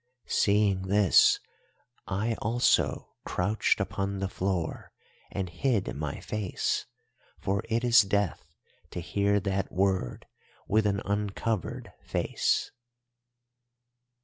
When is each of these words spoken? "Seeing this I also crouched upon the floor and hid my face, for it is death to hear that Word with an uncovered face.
"Seeing 0.25 0.87
this 0.87 1.39
I 2.07 2.33
also 2.41 3.13
crouched 3.23 3.79
upon 3.79 4.17
the 4.17 4.27
floor 4.27 4.91
and 5.29 5.47
hid 5.47 5.95
my 5.95 6.19
face, 6.19 6.87
for 7.39 7.61
it 7.69 7.83
is 7.83 8.01
death 8.01 8.55
to 8.89 8.99
hear 8.99 9.39
that 9.41 9.71
Word 9.71 10.25
with 10.67 10.87
an 10.87 11.03
uncovered 11.05 11.91
face. 12.01 12.71